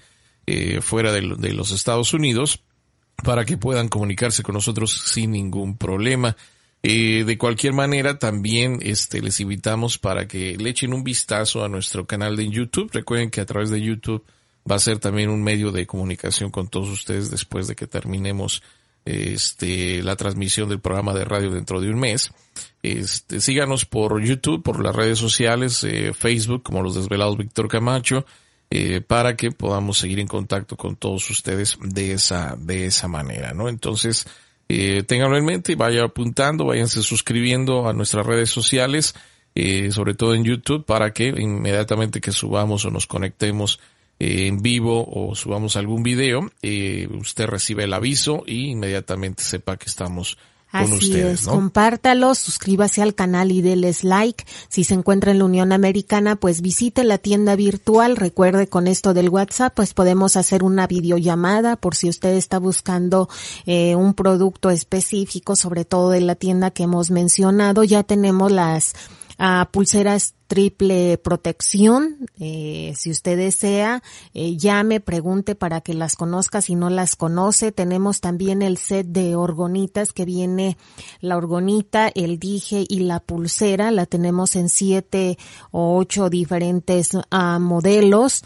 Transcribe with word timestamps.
eh, 0.46 0.82
fuera 0.82 1.12
de, 1.12 1.36
de 1.38 1.54
los 1.54 1.72
Estados 1.72 2.14
Unidos 2.14 2.62
para 3.24 3.46
que 3.46 3.58
puedan 3.58 3.90
comunicarse 3.90 4.44
con 4.44 4.54
nosotros 4.54 4.92
sin 4.92 5.32
ningún 5.32 5.76
problema. 5.78 6.36
Eh, 6.84 7.24
de 7.26 7.38
cualquier 7.38 7.74
manera, 7.74 8.20
también 8.20 8.80
este, 8.82 9.22
les 9.22 9.40
invitamos 9.40 9.98
para 9.98 10.28
que 10.28 10.58
le 10.58 10.70
echen 10.70 10.94
un 10.94 11.04
vistazo 11.04 11.64
a 11.64 11.70
nuestro 11.70 12.06
canal 12.06 12.36
de 12.36 12.50
YouTube. 12.50 12.90
Recuerden 12.94 13.30
que 13.30 13.42
a 13.42 13.46
través 13.46 13.70
de 13.70 13.82
YouTube 13.82 14.24
va 14.70 14.76
a 14.76 14.80
ser 14.80 15.00
también 15.00 15.30
un 15.30 15.44
medio 15.44 15.72
de 15.72 15.88
comunicación 15.88 16.52
con 16.52 16.68
todos 16.68 16.90
ustedes 16.90 17.32
después 17.32 17.68
de 17.68 17.76
que 17.76 17.88
terminemos 17.88 18.62
este, 19.06 20.04
la 20.04 20.16
transmisión 20.16 20.68
del 20.68 20.82
programa 20.82 21.14
de 21.14 21.26
radio 21.26 21.50
dentro 21.50 21.80
de 21.80 21.90
un 21.90 22.00
mes. 22.00 22.32
Este, 22.84 23.40
síganos 23.40 23.86
por 23.86 24.22
YouTube, 24.22 24.64
por 24.64 24.84
las 24.84 24.96
redes 24.96 25.18
sociales, 25.18 25.84
eh, 25.84 26.14
Facebook, 26.14 26.64
como 26.64 26.84
los 26.84 26.96
desvelados 26.96 27.38
Víctor 27.38 27.70
Camacho, 27.70 28.26
eh, 28.70 29.00
para 29.02 29.38
que 29.38 29.52
podamos 29.52 29.98
seguir 29.98 30.20
en 30.20 30.28
contacto 30.28 30.76
con 30.76 30.98
todos 30.98 31.30
ustedes 31.30 31.78
de 31.82 32.12
esa, 32.12 32.58
de 32.58 32.86
esa 32.86 33.08
manera, 33.08 33.54
¿no? 33.54 33.70
Entonces, 33.70 34.28
eh, 34.70 35.04
ténganlo 35.04 35.38
en 35.38 35.46
mente, 35.46 35.76
vaya 35.76 36.04
apuntando, 36.04 36.66
váyanse 36.66 37.02
suscribiendo 37.02 37.88
a 37.88 37.94
nuestras 37.94 38.26
redes 38.26 38.50
sociales, 38.50 39.16
eh, 39.56 39.92
sobre 39.92 40.14
todo 40.14 40.36
en 40.36 40.44
YouTube, 40.44 40.86
para 40.86 41.14
que 41.14 41.28
inmediatamente 41.28 42.22
que 42.22 42.32
subamos 42.32 42.86
o 42.86 42.92
nos 42.92 43.08
conectemos 43.08 43.80
eh, 44.20 44.48
en 44.48 44.62
vivo 44.62 45.06
o 45.08 45.36
subamos 45.36 45.76
algún 45.78 46.04
video, 46.04 46.52
eh, 46.62 47.08
usted 47.12 47.46
recibe 47.46 47.84
el 47.84 47.94
aviso 47.94 48.44
y 48.46 48.70
inmediatamente 48.72 49.44
sepa 49.44 49.78
que 49.78 49.86
estamos 49.86 50.38
con 50.72 50.82
Así 50.82 51.10
ustedes, 51.10 51.42
es, 51.42 51.48
¿no? 51.48 51.54
compártalo, 51.54 52.36
suscríbase 52.36 53.02
al 53.02 53.16
canal 53.16 53.52
y 53.52 53.62
déles 53.62 54.04
like. 54.04 54.46
Si 54.70 54.84
se 54.84 54.94
encuentra 54.94 55.32
en 55.32 55.40
la 55.40 55.46
Unión 55.46 55.72
Americana, 55.72 56.36
pues 56.36 56.62
visite 56.62 57.04
la 57.04 57.18
tienda 57.18 57.56
virtual. 57.56 58.16
Recuerde 58.16 58.68
con 58.68 58.88
esto 58.88 59.14
del 59.14 59.30
WhatsApp, 59.30 59.74
pues 59.76 59.94
podemos 59.94 60.36
hacer 60.38 60.64
una 60.64 60.88
videollamada 60.88 61.76
por 61.76 61.96
si 61.96 62.10
usted 62.10 62.34
está 62.36 62.60
buscando 62.60 63.30
eh, 63.66 63.96
un 63.96 64.14
producto 64.14 64.70
específico, 64.70 65.56
sobre 65.56 65.86
todo 65.86 66.10
de 66.10 66.22
la 66.22 66.36
tienda 66.36 66.72
que 66.72 66.84
hemos 66.84 67.12
mencionado. 67.12 67.84
Ya 67.84 68.04
tenemos 68.04 68.52
las 68.52 68.94
ah, 69.38 69.70
pulseras 69.72 70.34
triple 70.48 71.18
protección. 71.18 72.28
Eh, 72.40 72.94
si 72.98 73.12
usted 73.12 73.38
desea, 73.38 74.02
eh, 74.34 74.58
llame, 74.58 75.00
pregunte 75.00 75.56
para 75.56 75.82
que 75.82 75.94
las 75.94 76.16
conozca. 76.16 76.62
Si 76.62 76.76
no 76.76 76.90
las 76.90 77.16
conoce, 77.16 77.72
tenemos 77.72 78.22
también 78.22 78.62
el 78.62 78.78
set 78.78 79.08
de 79.08 79.36
orgonitas 79.36 80.14
que 80.14 80.26
viene 80.26 80.78
la 81.20 81.38
orgonita, 81.38 82.08
el 82.08 82.40
dije 82.40 82.86
y 82.88 83.00
la 83.00 83.20
pulsera. 83.20 83.92
La 83.92 84.06
tenemos 84.06 84.56
en 84.56 84.70
siete 84.70 85.38
o 85.72 85.98
ocho 85.98 86.30
diferentes 86.30 87.10
ah, 87.30 87.60
modelos. 87.60 88.44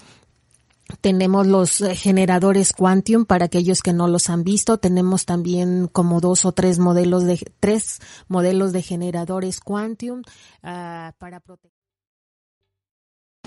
Tenemos 1.00 1.48
los 1.48 1.80
eh, 1.82 1.96
generadores 1.96 2.74
Quantium 2.74 3.26
para 3.26 3.46
aquellos 3.46 3.82
que 3.82 3.94
no 3.94 4.08
los 4.08 4.30
han 4.30 4.44
visto. 4.44 4.78
Tenemos 4.78 5.26
también 5.26 5.88
como 5.88 6.20
dos 6.20 6.46
o 6.46 6.52
tres 6.52 6.80
modelos 6.80 7.24
de 7.24 7.40
tres 7.60 8.02
modelos 8.28 8.74
de 8.74 8.82
generadores 8.82 9.60
Quantium 9.60 10.24
ah, 10.64 11.14
para 11.20 11.40
proteger. 11.40 11.81